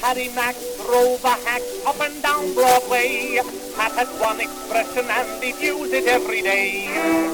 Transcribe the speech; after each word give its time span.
Paddy 0.00 0.30
Mac 0.34 0.56
drove 0.86 1.22
a 1.24 1.36
hack 1.44 1.62
up 1.86 2.00
and 2.00 2.22
down 2.22 2.54
Broadway. 2.54 3.38
Pat 3.76 3.92
had 3.92 4.08
one 4.18 4.40
expression 4.40 5.04
and 5.08 5.44
he'd 5.44 5.60
use 5.60 5.92
it 5.92 6.06
every 6.06 6.40
day. 6.40 6.86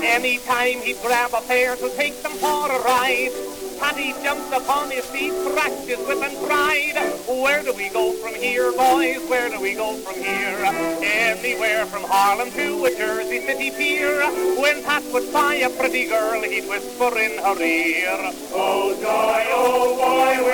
Anytime 0.02 0.80
he'd 0.80 1.00
grab 1.00 1.30
a 1.32 1.40
pair 1.42 1.76
to 1.76 1.88
take 1.96 2.20
them 2.22 2.32
for 2.32 2.70
a 2.70 2.82
ride, 2.82 3.30
Paddy 3.78 4.14
jumped 4.22 4.52
upon 4.52 4.90
his 4.90 5.04
feet, 5.06 5.32
cracked 5.52 5.86
his 5.86 5.98
whip 6.08 6.22
and 6.22 6.36
cried, 6.46 6.96
Where 7.28 7.62
do 7.62 7.72
we 7.74 7.88
go 7.90 8.12
from 8.14 8.34
here, 8.34 8.72
boys? 8.72 9.20
Where 9.28 9.48
do 9.48 9.60
we 9.60 9.74
go 9.74 9.94
from 9.98 10.16
here? 10.22 10.58
Anywhere 11.02 11.86
from 11.86 12.02
Harlem 12.04 12.50
to 12.52 12.84
a 12.86 12.90
Jersey 12.96 13.40
City 13.46 13.70
pier. 13.70 14.22
When 14.58 14.82
Pat 14.82 15.04
would 15.12 15.32
buy 15.32 15.54
a 15.56 15.70
pretty 15.70 16.06
girl, 16.06 16.42
he'd 16.42 16.68
whisper 16.68 17.16
in 17.18 17.38
her 17.38 17.60
ear, 17.62 18.32
Oh 18.52 18.94
joy, 19.00 19.44
oh 19.52 19.96
boy, 20.00 20.45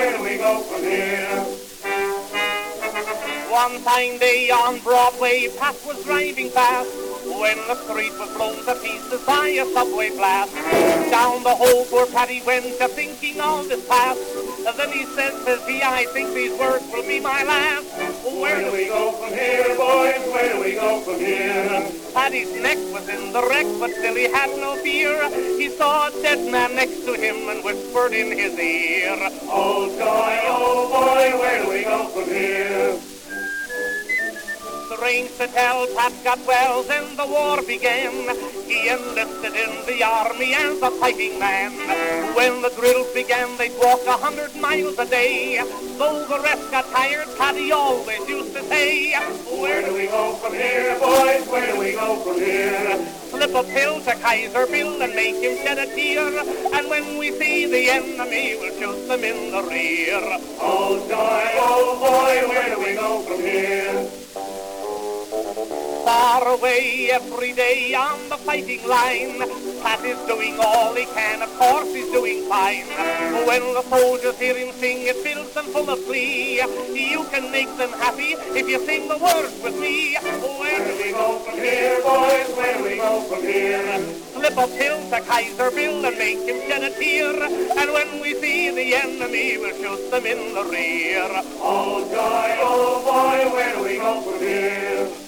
One 3.63 3.79
fine 3.79 4.19
day 4.19 4.49
on 4.49 4.79
Broadway, 4.79 5.47
Pat 5.57 5.79
was 5.87 6.03
driving 6.03 6.49
fast 6.49 6.91
when 7.23 7.55
the 7.71 7.75
street 7.75 8.11
was 8.19 8.35
blown 8.35 8.59
to 8.65 8.75
pieces 8.83 9.23
by 9.25 9.55
a 9.55 9.65
subway 9.71 10.09
blast. 10.09 10.53
Down 11.09 11.41
the 11.43 11.55
hole 11.55 11.85
poor 11.85 12.05
Paddy 12.07 12.41
went 12.45 12.65
a 12.81 12.89
thinking 12.89 13.39
of 13.39 13.69
his 13.69 13.81
past. 13.85 14.19
Then 14.75 14.91
he 14.91 15.05
said, 15.15 15.31
says 15.45 15.65
he, 15.65 15.81
I 15.81 16.03
think 16.11 16.33
these 16.33 16.51
words 16.59 16.83
will 16.91 17.07
be 17.07 17.21
my 17.21 17.43
last. 17.43 17.87
Where 18.25 18.59
do 18.59 18.69
we 18.75 18.87
go 18.87 19.13
from 19.13 19.31
here, 19.31 19.77
boys? 19.77 20.19
Where 20.33 20.51
do 20.51 20.59
we 20.59 20.73
go 20.73 20.99
from 20.99 21.19
here? 21.19 21.87
Paddy's 22.13 22.51
neck 22.61 22.79
was 22.91 23.07
in 23.07 23.31
the 23.31 23.47
wreck, 23.47 23.67
but 23.79 23.91
still 23.91 24.15
he 24.15 24.27
had 24.29 24.49
no 24.59 24.75
fear. 24.83 25.15
He 25.57 25.69
saw 25.69 26.09
a 26.09 26.11
dead 26.21 26.51
man 26.51 26.75
next 26.75 27.05
to 27.05 27.13
him 27.13 27.47
and 27.47 27.63
whispered 27.63 28.11
in 28.11 28.37
his 28.37 28.59
ear, 28.59 29.15
Oh 29.47 29.87
joy, 29.87 30.39
oh 30.51 30.89
boy, 30.91 31.39
where 31.39 31.63
do 31.63 31.69
we 31.69 31.83
go 31.83 32.07
from 32.09 32.25
here? 32.25 33.12
Strange 35.13 35.37
to 35.37 35.47
tell, 35.53 35.85
Pat 35.95 36.11
got 36.23 36.39
well, 36.47 36.81
then 36.81 37.15
the 37.15 37.27
war 37.27 37.61
began. 37.61 38.11
He 38.65 38.89
enlisted 38.89 39.53
in 39.53 39.85
the 39.85 40.01
army 40.03 40.55
as 40.55 40.81
a 40.81 40.89
fighting 40.89 41.37
man. 41.37 41.71
When 42.33 42.63
the 42.63 42.69
drills 42.69 43.13
began, 43.13 43.55
they'd 43.59 43.77
walk 43.77 44.01
a 44.07 44.13
hundred 44.13 44.55
miles 44.55 44.97
a 44.97 45.05
day. 45.05 45.57
Though 45.99 46.25
the 46.25 46.39
rest 46.41 46.71
got 46.71 46.85
tired, 46.89 47.27
Paddy 47.37 47.71
always 47.71 48.27
used 48.27 48.55
to 48.55 48.63
say, 48.63 49.13
Where 49.61 49.85
do 49.85 49.93
we 49.93 50.07
go 50.07 50.33
from 50.33 50.53
here, 50.53 50.97
boys? 50.97 51.47
Where 51.47 51.71
do 51.71 51.79
we 51.79 51.91
go 51.91 52.15
from 52.23 52.37
here? 52.37 53.05
Slip 53.29 53.53
a 53.53 53.63
pill 53.63 54.01
to 54.01 54.15
Kaiser 54.15 54.65
Bill 54.65 54.99
and 54.99 55.13
make 55.13 55.35
him 55.35 55.57
shed 55.63 55.77
a 55.77 55.85
tear. 55.93 56.25
And 56.73 56.89
when 56.89 57.19
we 57.19 57.31
see 57.37 57.67
the 57.67 57.89
enemy, 57.91 58.57
we'll 58.59 58.73
shoot 58.79 59.07
them 59.07 59.23
in 59.23 59.51
the 59.51 59.61
rear. 59.61 60.21
Oh 60.59 60.97
joy, 61.07 61.49
oh 61.61 61.92
Far 66.33 66.47
away 66.47 67.11
every 67.11 67.53
day 67.53 67.93
on 67.93 68.17
the 68.27 68.37
fighting 68.37 68.81
line. 68.87 69.37
Pat 69.83 70.03
is 70.03 70.17
doing 70.25 70.57
all 70.59 70.95
he 70.95 71.05
can, 71.05 71.43
of 71.43 71.59
course 71.59 71.93
he's 71.93 72.09
doing 72.09 72.49
fine. 72.49 72.89
When 73.45 73.61
the 73.77 73.83
soldiers 73.83 74.39
hear 74.39 74.57
him 74.57 74.73
sing, 74.81 75.05
it 75.05 75.17
fills 75.17 75.53
them 75.53 75.65
full 75.65 75.87
of 75.91 76.03
glee. 76.07 76.59
You 76.89 77.23
can 77.29 77.51
make 77.51 77.69
them 77.77 77.91
happy 78.01 78.33
if 78.57 78.67
you 78.67 78.83
sing 78.83 79.09
the 79.09 79.19
words 79.19 79.53
with 79.61 79.79
me. 79.79 80.15
Where 80.17 80.81
do 80.81 80.97
we 81.03 81.11
go 81.11 81.37
from 81.37 81.53
here, 81.53 82.01
boys? 82.01 82.49
Where 82.57 82.77
do 82.79 82.83
we 82.83 82.95
go 82.97 83.21
from 83.29 83.41
here? 83.43 84.01
Slip 84.33 84.57
a 84.57 84.67
pill 84.73 84.99
to 85.11 85.21
Kaiser 85.29 85.69
Bill 85.69 86.03
and 86.03 86.17
make 86.17 86.41
him 86.49 86.57
shed 86.67 86.83
a 86.83 86.89
tear. 86.97 87.43
And 87.77 87.93
when 87.93 88.09
we 88.23 88.33
see 88.41 88.73
the 88.73 88.95
enemy, 88.95 89.59
we'll 89.59 89.77
shoot 89.77 90.09
them 90.09 90.25
in 90.25 90.55
the 90.55 90.63
rear. 90.65 91.29
Oh 91.61 92.01
joy, 92.09 92.57
oh 92.57 93.05
boy, 93.05 93.53
where 93.53 93.75
do 93.75 93.83
we 93.83 93.97
go 93.97 94.21
from 94.21 94.39
here? 94.39 95.22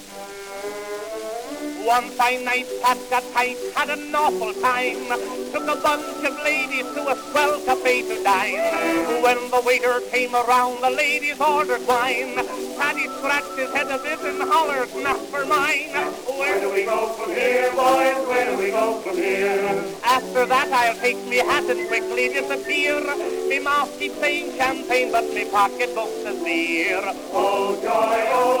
One 1.86 2.10
fine 2.18 2.44
night, 2.44 2.66
Pat 2.82 2.98
got 3.10 3.22
tight, 3.32 3.56
had 3.76 3.90
an 3.90 4.12
awful 4.12 4.52
time. 4.54 5.06
Took 5.52 5.68
a 5.70 5.80
bunch 5.80 6.24
of 6.26 6.34
ladies 6.42 6.82
to 6.82 7.00
a 7.06 7.14
swell 7.30 7.60
cafe 7.64 8.02
to 8.02 8.24
dine. 8.24 9.22
When 9.22 9.38
the 9.52 9.62
waiter 9.64 10.00
came 10.10 10.34
around, 10.34 10.82
the 10.82 10.90
ladies 10.90 11.40
ordered 11.40 11.86
wine. 11.86 12.34
Paddy 12.76 13.06
scratched 13.18 13.56
his 13.56 13.70
head 13.72 13.86
a 13.86 13.98
bit 13.98 14.18
and 14.18 14.42
hollered, 14.42 14.90
not 14.96 15.20
for 15.30 15.46
mine. 15.46 15.94
Where 16.26 16.58
do 16.58 16.72
we 16.74 16.84
go 16.84 17.06
from 17.14 17.30
here, 17.30 17.70
boys? 17.70 18.18
Where 18.26 18.50
do 18.50 18.58
we 18.58 18.70
go 18.72 18.98
from 19.02 19.16
here? 19.16 19.84
After 20.02 20.44
that, 20.44 20.72
I'll 20.72 20.96
take 20.96 21.24
me 21.28 21.36
hat 21.36 21.70
and 21.70 21.86
quickly 21.86 22.28
disappear. 22.28 23.00
Me 23.46 23.60
mouth 23.60 23.96
keeps 23.96 24.18
saying 24.18 24.56
champagne, 24.56 25.12
but 25.12 25.32
me 25.32 25.44
pocketbook's 25.44 26.24
a 26.26 26.34
beer. 26.42 27.00
Oh, 27.30 27.78
joy, 27.80 28.26
oh, 28.34 28.55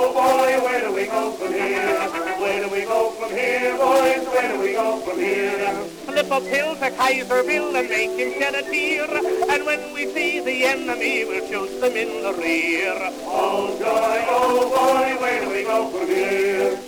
a 6.30 6.40
pill 6.40 6.74
to 6.76 6.90
Kaiser 6.90 7.42
Bill 7.44 7.76
and 7.76 7.88
make 7.88 8.10
him 8.10 8.32
shed 8.40 8.54
a 8.54 8.62
tear. 8.62 9.06
And 9.50 9.64
when 9.64 9.92
we 9.94 10.12
see 10.12 10.40
the 10.40 10.64
enemy, 10.64 11.24
we'll 11.24 11.46
shoot 11.46 11.80
them 11.80 11.92
in 11.92 12.22
the 12.22 12.32
rear. 12.34 12.94
Oh, 13.24 13.76
joy, 13.78 14.24
oh, 14.28 14.68
boy, 14.70 15.20
where 15.20 15.44
do 15.44 15.50
we 15.50 15.62
go 15.62 15.88
from 15.90 16.06
here? 16.08 16.85